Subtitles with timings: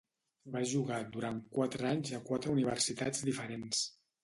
[0.53, 3.87] Va jugar durant quatre anys a quatre universitats diferents.